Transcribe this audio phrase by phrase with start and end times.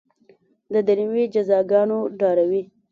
[0.73, 2.61] د دنیوي جزاګانو ډاروي.